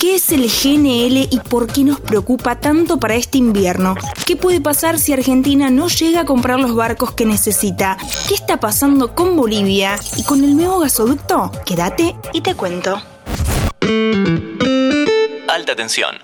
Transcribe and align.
¿Qué 0.00 0.16
es 0.16 0.30
el 0.30 0.42
GNL 0.42 1.28
y 1.30 1.40
por 1.48 1.66
qué 1.66 1.82
nos 1.82 2.00
preocupa 2.00 2.60
tanto 2.60 2.98
para 2.98 3.14
este 3.14 3.38
invierno? 3.38 3.94
¿Qué 4.26 4.36
puede 4.36 4.60
pasar 4.60 4.98
si 4.98 5.12
Argentina 5.12 5.70
no 5.70 5.88
llega 5.88 6.20
a 6.20 6.24
comprar 6.26 6.60
los 6.60 6.74
barcos 6.74 7.12
que 7.12 7.24
necesita? 7.24 7.96
¿Qué 8.28 8.34
está 8.34 8.60
pasando 8.60 9.14
con 9.14 9.36
Bolivia 9.36 9.98
y 10.16 10.24
con 10.24 10.44
el 10.44 10.56
nuevo 10.56 10.80
gasoducto? 10.80 11.50
Quédate 11.64 12.14
y 12.34 12.42
te 12.42 12.54
cuento. 12.54 13.00
Alta 15.48 15.74
tensión. 15.74 16.16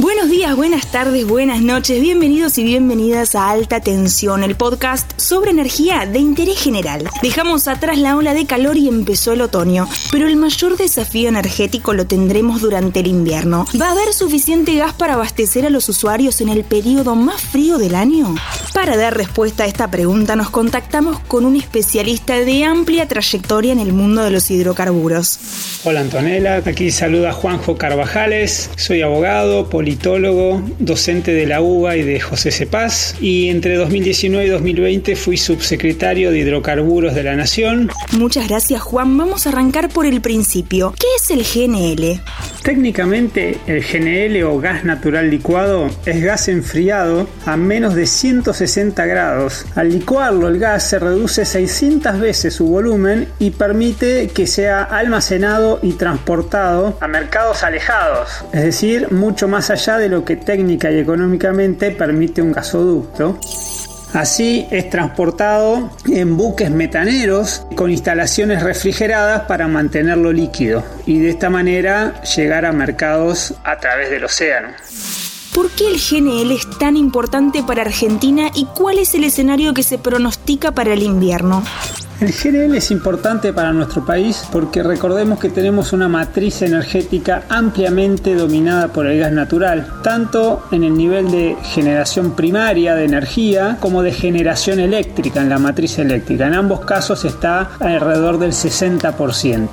Buenos 0.00 0.30
días, 0.30 0.56
buenas 0.56 0.86
tardes, 0.86 1.26
buenas 1.26 1.60
noches, 1.60 2.00
bienvenidos 2.00 2.56
y 2.56 2.64
bienvenidas 2.64 3.34
a 3.34 3.50
Alta 3.50 3.80
Tensión, 3.80 4.42
el 4.42 4.56
podcast 4.56 5.12
sobre 5.20 5.50
energía 5.50 6.06
de 6.06 6.18
interés 6.18 6.58
general. 6.58 7.04
Dejamos 7.20 7.68
atrás 7.68 7.98
la 7.98 8.16
ola 8.16 8.32
de 8.32 8.46
calor 8.46 8.78
y 8.78 8.88
empezó 8.88 9.34
el 9.34 9.42
otoño, 9.42 9.86
pero 10.10 10.26
el 10.26 10.36
mayor 10.36 10.78
desafío 10.78 11.28
energético 11.28 11.92
lo 11.92 12.06
tendremos 12.06 12.62
durante 12.62 13.00
el 13.00 13.08
invierno. 13.08 13.66
¿Va 13.78 13.88
a 13.88 13.92
haber 13.92 14.14
suficiente 14.14 14.74
gas 14.74 14.94
para 14.94 15.14
abastecer 15.14 15.66
a 15.66 15.70
los 15.70 15.86
usuarios 15.90 16.40
en 16.40 16.48
el 16.48 16.64
periodo 16.64 17.14
más 17.14 17.42
frío 17.42 17.76
del 17.76 17.94
año? 17.94 18.34
Para 18.72 18.96
dar 18.96 19.14
respuesta 19.14 19.64
a 19.64 19.66
esta 19.66 19.90
pregunta 19.90 20.34
nos 20.34 20.48
contactamos 20.48 21.18
con 21.28 21.44
un 21.44 21.56
especialista 21.56 22.36
de 22.36 22.64
amplia 22.64 23.06
trayectoria 23.06 23.72
en 23.72 23.80
el 23.80 23.92
mundo 23.92 24.22
de 24.22 24.30
los 24.30 24.50
hidrocarburos. 24.50 25.38
Hola 25.84 26.00
Antonella, 26.00 26.62
aquí 26.64 26.90
saluda 26.90 27.32
Juanjo 27.32 27.76
Carvajales, 27.76 28.70
soy 28.76 29.02
abogado, 29.02 29.68
politólogo, 29.90 30.62
docente 30.78 31.32
de 31.32 31.46
la 31.46 31.60
UBA 31.60 31.96
y 31.96 32.02
de 32.04 32.20
José 32.20 32.52
Cepaz 32.52 33.16
y 33.20 33.48
entre 33.48 33.74
2019 33.74 34.46
y 34.46 34.48
2020 34.48 35.16
fui 35.16 35.36
subsecretario 35.36 36.30
de 36.30 36.38
hidrocarburos 36.38 37.12
de 37.16 37.24
la 37.24 37.34
Nación. 37.34 37.90
Muchas 38.12 38.46
gracias 38.46 38.80
Juan, 38.82 39.16
vamos 39.18 39.46
a 39.46 39.48
arrancar 39.48 39.88
por 39.88 40.06
el 40.06 40.20
principio. 40.20 40.94
¿Qué 40.96 41.08
es 41.16 41.30
el 41.32 41.42
GNL? 41.42 42.20
Técnicamente 42.62 43.58
el 43.66 43.82
GNL 43.82 44.44
o 44.44 44.60
gas 44.60 44.84
natural 44.84 45.28
licuado 45.28 45.88
es 46.06 46.22
gas 46.22 46.46
enfriado 46.46 47.26
a 47.44 47.56
menos 47.56 47.96
de 47.96 48.06
160 48.06 49.06
grados. 49.06 49.66
Al 49.74 49.90
licuarlo 49.90 50.46
el 50.46 50.60
gas 50.60 50.84
se 50.84 51.00
reduce 51.00 51.44
600 51.44 52.20
veces 52.20 52.54
su 52.54 52.66
volumen 52.68 53.26
y 53.40 53.50
permite 53.50 54.28
que 54.28 54.46
sea 54.46 54.84
almacenado 54.84 55.80
y 55.82 55.94
transportado 55.94 56.96
a 57.00 57.08
mercados 57.08 57.64
alejados, 57.64 58.44
es 58.52 58.62
decir, 58.62 59.10
mucho 59.10 59.48
más 59.48 59.70
allá 59.70 59.79
de 59.88 60.08
lo 60.08 60.24
que 60.24 60.36
técnica 60.36 60.90
y 60.90 60.98
económicamente 60.98 61.90
permite 61.90 62.42
un 62.42 62.52
gasoducto. 62.52 63.38
Así 64.12 64.66
es 64.70 64.90
transportado 64.90 65.90
en 66.06 66.36
buques 66.36 66.70
metaneros 66.70 67.64
con 67.76 67.90
instalaciones 67.90 68.62
refrigeradas 68.62 69.42
para 69.42 69.68
mantenerlo 69.68 70.32
líquido 70.32 70.84
y 71.06 71.20
de 71.20 71.30
esta 71.30 71.48
manera 71.48 72.20
llegar 72.22 72.66
a 72.66 72.72
mercados 72.72 73.54
a 73.64 73.78
través 73.78 74.10
del 74.10 74.24
océano. 74.24 74.68
¿Por 75.54 75.70
qué 75.70 75.86
el 75.88 75.98
GNL 75.98 76.50
es 76.52 76.68
tan 76.78 76.96
importante 76.96 77.62
para 77.62 77.82
Argentina 77.82 78.50
y 78.54 78.66
cuál 78.66 78.98
es 78.98 79.14
el 79.14 79.24
escenario 79.24 79.74
que 79.74 79.82
se 79.82 79.98
pronostica 79.98 80.72
para 80.72 80.92
el 80.92 81.02
invierno? 81.02 81.64
El 82.20 82.34
GNL 82.34 82.76
es 82.76 82.90
importante 82.90 83.54
para 83.54 83.72
nuestro 83.72 84.04
país 84.04 84.44
porque 84.52 84.82
recordemos 84.82 85.38
que 85.38 85.48
tenemos 85.48 85.94
una 85.94 86.06
matriz 86.06 86.60
energética 86.60 87.44
ampliamente 87.48 88.34
dominada 88.34 88.88
por 88.88 89.06
el 89.06 89.18
gas 89.18 89.32
natural, 89.32 89.86
tanto 90.02 90.64
en 90.70 90.84
el 90.84 90.94
nivel 90.94 91.30
de 91.30 91.56
generación 91.62 92.32
primaria 92.36 92.94
de 92.94 93.06
energía 93.06 93.78
como 93.80 94.02
de 94.02 94.12
generación 94.12 94.80
eléctrica 94.80 95.40
en 95.40 95.48
la 95.48 95.58
matriz 95.58 95.98
eléctrica. 95.98 96.46
En 96.46 96.52
ambos 96.52 96.80
casos 96.80 97.24
está 97.24 97.70
alrededor 97.80 98.38
del 98.38 98.52
60%. 98.52 99.68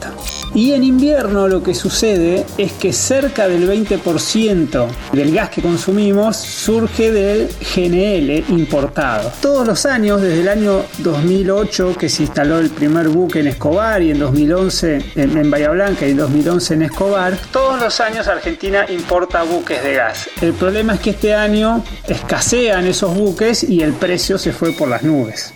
Y 0.58 0.74
en 0.74 0.84
invierno 0.84 1.48
lo 1.48 1.62
que 1.62 1.76
sucede 1.76 2.44
es 2.58 2.72
que 2.72 2.92
cerca 2.92 3.48
del 3.48 3.70
20% 3.70 4.88
del 5.12 5.32
gas 5.32 5.52
que 5.52 5.62
consumimos 5.62 6.36
surge 6.36 7.12
del 7.12 7.48
GNL 7.76 8.44
importado. 8.50 9.32
Todos 9.40 9.68
los 9.68 9.86
años, 9.86 10.20
desde 10.20 10.42
el 10.42 10.50
año 10.50 10.82
2008 10.98 11.96
que 12.00 12.10
se 12.10 12.24
instaló 12.24 12.58
el 12.58 12.72
primer 12.72 13.08
buque 13.10 13.42
en 13.42 13.48
Escobar 13.50 14.02
y 14.02 14.10
en 14.10 14.18
2011 14.18 15.12
en, 15.14 15.52
Bahía 15.52 15.70
Blanca 15.70 16.08
y 16.08 16.12
en 16.12 16.18
2011 16.18 16.74
en 16.74 16.82
Escobar, 16.82 17.38
todos 17.52 17.80
los 17.80 18.00
años 18.00 18.28
Argentina 18.28 18.84
importa 18.90 19.44
buques 19.44 19.84
de 19.84 19.94
gas. 19.94 20.28
El 20.42 20.54
problema 20.54 20.96
es 20.96 21.02
que 21.02 21.12
este 21.12 21.36
año 21.36 21.84
escasean 22.08 22.88
esos 22.88 23.16
buques 23.16 23.62
y 23.62 23.84
el 23.84 23.94
precio 23.94 24.40
se 24.40 24.52
fue 24.54 24.72
por 24.72 24.90
las 24.90 25.04
nubes. 25.04 25.54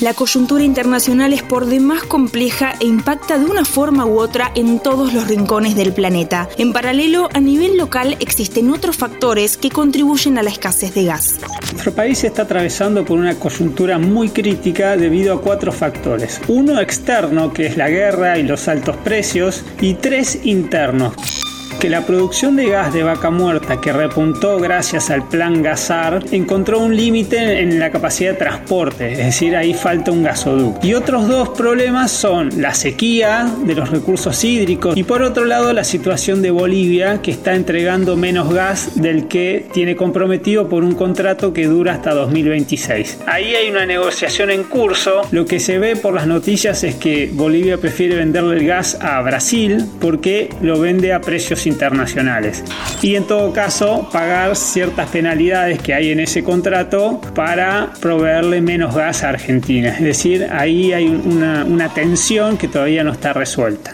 La 0.00 0.12
coyuntura 0.12 0.64
internacional 0.64 1.32
es 1.32 1.42
por 1.42 1.66
demás 1.66 2.02
compleja 2.02 2.74
e 2.80 2.86
impacta 2.86 3.38
de 3.38 3.44
una 3.44 3.64
forma 3.64 4.04
u 4.04 4.18
otra 4.18 4.50
en 4.54 4.80
todos 4.80 5.14
los 5.14 5.28
rincones 5.28 5.76
del 5.76 5.92
planeta. 5.92 6.48
En 6.58 6.72
paralelo, 6.72 7.28
a 7.32 7.40
nivel 7.40 7.76
local 7.76 8.16
existen 8.20 8.70
otros 8.70 8.96
factores 8.96 9.56
que 9.56 9.70
contribuyen 9.70 10.36
a 10.36 10.42
la 10.42 10.50
escasez 10.50 10.94
de 10.94 11.04
gas. 11.04 11.38
Nuestro 11.72 11.92
país 11.92 12.24
está 12.24 12.42
atravesando 12.42 13.04
por 13.04 13.18
una 13.18 13.36
coyuntura 13.36 13.98
muy 13.98 14.30
crítica 14.30 14.96
debido 14.96 15.34
a 15.34 15.40
cuatro 15.40 15.70
factores. 15.70 16.40
Uno 16.48 16.80
externo, 16.80 17.52
que 17.52 17.66
es 17.66 17.76
la 17.76 17.88
guerra 17.88 18.38
y 18.38 18.42
los 18.42 18.66
altos 18.68 18.96
precios, 18.98 19.62
y 19.80 19.94
tres 19.94 20.40
internos 20.44 21.14
que 21.84 21.90
la 21.90 22.06
producción 22.06 22.56
de 22.56 22.70
gas 22.70 22.94
de 22.94 23.02
vaca 23.02 23.28
muerta 23.28 23.78
que 23.78 23.92
repuntó 23.92 24.58
gracias 24.58 25.10
al 25.10 25.28
plan 25.28 25.62
Gasar 25.62 26.24
encontró 26.32 26.78
un 26.78 26.96
límite 26.96 27.60
en 27.60 27.78
la 27.78 27.90
capacidad 27.90 28.30
de 28.30 28.38
transporte, 28.38 29.12
es 29.12 29.18
decir, 29.18 29.54
ahí 29.54 29.74
falta 29.74 30.10
un 30.10 30.22
gasoducto. 30.22 30.86
Y 30.86 30.94
otros 30.94 31.28
dos 31.28 31.50
problemas 31.50 32.10
son 32.10 32.48
la 32.56 32.72
sequía 32.72 33.46
de 33.66 33.74
los 33.74 33.90
recursos 33.90 34.42
hídricos 34.44 34.96
y 34.96 35.02
por 35.02 35.20
otro 35.20 35.44
lado 35.44 35.74
la 35.74 35.84
situación 35.84 36.40
de 36.40 36.50
Bolivia 36.50 37.20
que 37.20 37.32
está 37.32 37.54
entregando 37.54 38.16
menos 38.16 38.54
gas 38.54 38.92
del 38.94 39.28
que 39.28 39.66
tiene 39.74 39.94
comprometido 39.94 40.70
por 40.70 40.84
un 40.84 40.94
contrato 40.94 41.52
que 41.52 41.66
dura 41.66 41.92
hasta 41.92 42.14
2026. 42.14 43.24
Ahí 43.26 43.54
hay 43.54 43.68
una 43.68 43.84
negociación 43.84 44.50
en 44.50 44.62
curso. 44.64 45.20
Lo 45.32 45.44
que 45.44 45.60
se 45.60 45.78
ve 45.78 45.96
por 45.96 46.14
las 46.14 46.26
noticias 46.26 46.82
es 46.82 46.94
que 46.94 47.28
Bolivia 47.30 47.76
prefiere 47.76 48.16
venderle 48.16 48.56
el 48.56 48.66
gas 48.66 48.96
a 49.02 49.20
Brasil 49.20 49.84
porque 50.00 50.48
lo 50.62 50.80
vende 50.80 51.12
a 51.12 51.20
precios 51.20 51.66
internacionales. 51.74 52.64
Y 53.02 53.16
en 53.16 53.26
todo 53.26 53.52
caso, 53.52 54.08
pagar 54.12 54.56
ciertas 54.56 55.10
penalidades 55.10 55.82
que 55.82 55.92
hay 55.92 56.10
en 56.10 56.20
ese 56.20 56.42
contrato 56.42 57.20
para 57.34 57.92
proveerle 58.00 58.60
menos 58.60 58.94
gas 58.94 59.22
a 59.22 59.30
Argentina. 59.30 59.90
Es 59.90 60.02
decir, 60.02 60.46
ahí 60.50 60.92
hay 60.92 61.06
una, 61.06 61.64
una 61.64 61.92
tensión 61.92 62.56
que 62.56 62.68
todavía 62.68 63.04
no 63.04 63.12
está 63.12 63.32
resuelta. 63.32 63.92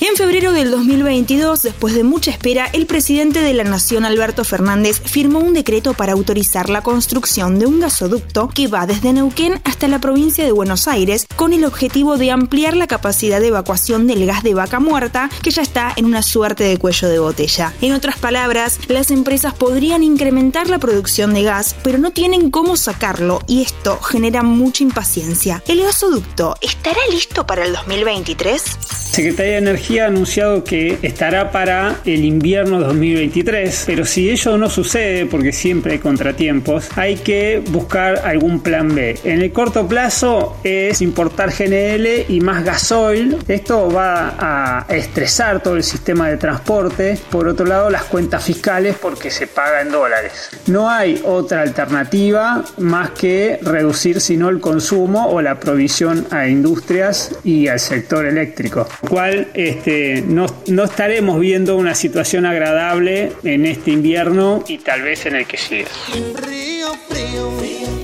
En 0.00 0.16
febrero 0.16 0.52
del 0.52 0.70
2022, 0.70 1.62
después 1.62 1.94
de 1.94 2.02
mucha 2.04 2.30
espera, 2.30 2.66
el 2.72 2.86
presidente 2.86 3.40
de 3.40 3.54
la 3.54 3.64
Nación, 3.64 4.04
Alberto 4.04 4.44
Fernández, 4.44 5.00
firmó 5.00 5.38
un 5.38 5.54
decreto 5.54 5.94
para 5.94 6.12
autorizar 6.12 6.68
la 6.68 6.82
construcción 6.82 7.58
de 7.58 7.66
un 7.66 7.80
gasoducto 7.80 8.48
que 8.48 8.66
va 8.66 8.86
desde 8.86 9.12
Neuquén 9.12 9.60
hasta 9.64 9.88
la 9.88 10.00
provincia 10.00 10.44
de 10.44 10.52
Buenos 10.52 10.88
Aires, 10.88 11.26
con 11.36 11.52
el 11.52 11.64
objetivo 11.64 12.18
de 12.18 12.32
ampliar 12.32 12.76
la 12.76 12.86
capacidad 12.86 13.40
de 13.40 13.48
evacuación 13.48 14.06
del 14.06 14.26
gas 14.26 14.42
de 14.42 14.54
vaca 14.54 14.80
muerta, 14.80 15.30
que 15.42 15.52
ya 15.52 15.62
está 15.62 15.92
en 15.96 16.06
una 16.06 16.22
suerte 16.22 16.64
de 16.64 16.76
cuello 16.76 17.08
de 17.08 17.20
botella. 17.20 17.72
En 17.80 17.92
otras 17.92 18.18
palabras, 18.18 18.80
las 18.88 19.10
empresas 19.10 19.54
podrían 19.54 20.02
incrementar 20.02 20.68
la 20.68 20.78
producción 20.78 21.32
de 21.34 21.44
gas, 21.44 21.76
pero 21.82 21.98
no 21.98 22.10
tienen 22.10 22.50
cómo 22.50 22.76
sacarlo, 22.76 23.40
y 23.46 23.62
esto 23.62 24.00
genera 24.00 24.42
mucha 24.42 24.82
impaciencia. 24.82 25.62
¿El 25.68 25.82
gasoducto 25.82 26.56
estará 26.60 27.00
listo 27.10 27.46
para 27.46 27.64
el 27.64 27.72
2023? 27.72 29.03
Secretaría 29.14 29.52
de 29.52 29.58
Energía 29.58 30.04
ha 30.06 30.08
anunciado 30.08 30.64
que 30.64 30.98
estará 31.02 31.52
para 31.52 32.00
el 32.04 32.24
invierno 32.24 32.80
2023, 32.80 33.84
pero 33.86 34.04
si 34.04 34.28
ello 34.28 34.58
no 34.58 34.68
sucede, 34.68 35.26
porque 35.26 35.52
siempre 35.52 35.92
hay 35.92 35.98
contratiempos, 36.00 36.88
hay 36.96 37.14
que 37.18 37.62
buscar 37.70 38.22
algún 38.24 38.58
plan 38.58 38.92
B. 38.92 39.16
En 39.22 39.40
el 39.40 39.52
corto 39.52 39.86
plazo 39.86 40.56
es 40.64 41.00
importar 41.00 41.52
GNL 41.56 42.24
y 42.28 42.40
más 42.40 42.64
gasoil. 42.64 43.38
Esto 43.46 43.88
va 43.88 44.34
a 44.36 44.86
estresar 44.92 45.62
todo 45.62 45.76
el 45.76 45.84
sistema 45.84 46.28
de 46.28 46.36
transporte. 46.36 47.16
Por 47.30 47.46
otro 47.46 47.66
lado, 47.66 47.90
las 47.90 48.02
cuentas 48.02 48.42
fiscales 48.42 48.96
porque 49.00 49.30
se 49.30 49.46
paga 49.46 49.80
en 49.80 49.92
dólares. 49.92 50.50
No 50.66 50.90
hay 50.90 51.22
otra 51.24 51.62
alternativa 51.62 52.64
más 52.78 53.10
que 53.10 53.60
reducir 53.62 54.20
sino 54.20 54.48
el 54.48 54.58
consumo 54.58 55.28
o 55.28 55.40
la 55.40 55.60
provisión 55.60 56.26
a 56.32 56.48
industrias 56.48 57.30
y 57.44 57.68
al 57.68 57.78
sector 57.78 58.26
eléctrico 58.26 58.88
cual 59.04 59.48
este, 59.54 60.22
no, 60.26 60.46
no 60.66 60.84
estaremos 60.84 61.38
viendo 61.40 61.76
una 61.76 61.94
situación 61.94 62.46
agradable 62.46 63.32
en 63.44 63.66
este 63.66 63.90
invierno 63.90 64.64
y 64.66 64.78
tal 64.78 65.02
vez 65.02 65.26
en 65.26 65.36
el 65.36 65.46
que 65.46 65.56
siga. 65.56 65.88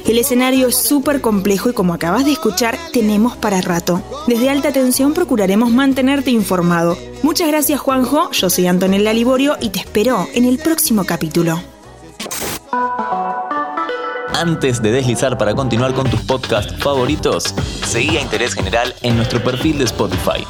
El 0.06 0.18
escenario 0.18 0.66
es 0.66 0.76
súper 0.76 1.20
complejo 1.20 1.70
y 1.70 1.72
como 1.72 1.94
acabas 1.94 2.24
de 2.24 2.32
escuchar, 2.32 2.76
tenemos 2.92 3.36
para 3.36 3.60
rato. 3.60 4.02
Desde 4.26 4.50
alta 4.50 4.72
tensión 4.72 5.14
procuraremos 5.14 5.70
mantenerte 5.70 6.32
informado. 6.32 6.98
Muchas 7.22 7.46
gracias 7.46 7.78
Juanjo, 7.78 8.30
yo 8.32 8.50
soy 8.50 8.66
Antonella 8.66 9.12
Liborio 9.12 9.56
y 9.60 9.68
te 9.68 9.78
espero 9.78 10.26
en 10.34 10.46
el 10.46 10.58
próximo 10.58 11.04
capítulo. 11.04 11.62
Antes 14.34 14.80
de 14.80 14.90
deslizar 14.90 15.36
para 15.38 15.54
continuar 15.54 15.92
con 15.94 16.08
tus 16.10 16.20
podcasts 16.22 16.74
favoritos, 16.82 17.54
seguí 17.86 18.16
a 18.16 18.22
Interés 18.22 18.54
General 18.54 18.92
en 19.02 19.16
nuestro 19.16 19.40
perfil 19.44 19.78
de 19.78 19.84
Spotify. 19.84 20.46